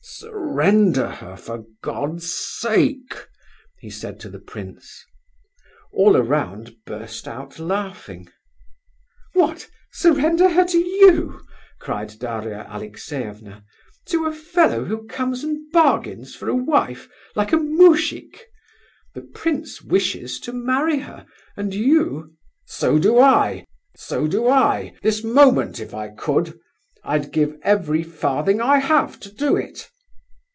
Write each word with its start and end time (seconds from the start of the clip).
"Surrender 0.03 1.07
her, 1.07 1.35
for 1.37 1.63
God's 1.83 2.31
sake!" 2.31 3.27
he 3.79 3.89
said 3.89 4.19
to 4.19 4.29
the 4.29 4.39
prince. 4.39 5.03
All 5.93 6.15
around 6.17 6.75
burst 6.85 7.27
out 7.27 7.57
laughing. 7.59 8.27
"What? 9.33 9.67
Surrender 9.91 10.49
her 10.49 10.63
to 10.65 10.77
you?" 10.77 11.41
cried 11.79 12.17
Daria 12.19 12.67
Alexeyevna. 12.69 13.63
"To 14.07 14.25
a 14.25 14.33
fellow 14.33 14.85
who 14.85 15.07
comes 15.07 15.43
and 15.43 15.71
bargains 15.71 16.35
for 16.35 16.49
a 16.49 16.55
wife 16.55 17.07
like 17.35 17.51
a 17.53 17.57
moujik! 17.57 18.45
The 19.15 19.21
prince 19.23 19.81
wishes 19.81 20.39
to 20.41 20.51
marry 20.53 20.99
her, 20.99 21.25
and 21.55 21.73
you—" 21.73 22.35
"So 22.65 22.99
do 22.99 23.19
I, 23.19 23.65
so 23.95 24.27
do 24.27 24.47
I! 24.47 24.93
This 25.03 25.23
moment, 25.23 25.79
if 25.79 25.93
I 25.95 26.09
could! 26.09 26.59
I'd 27.03 27.31
give 27.31 27.57
every 27.63 28.03
farthing 28.03 28.61
I 28.61 28.77
have 28.77 29.19
to 29.21 29.33
do 29.33 29.55
it." 29.55 29.87